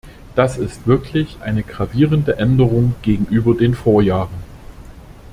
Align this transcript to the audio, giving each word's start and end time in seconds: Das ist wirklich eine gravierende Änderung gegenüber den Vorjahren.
Das 0.35 0.57
ist 0.57 0.87
wirklich 0.87 1.37
eine 1.41 1.61
gravierende 1.61 2.37
Änderung 2.39 2.95
gegenüber 3.03 3.53
den 3.53 3.75
Vorjahren. 3.75 4.33